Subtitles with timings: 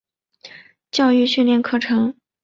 [0.89, 2.15] 教育训练课程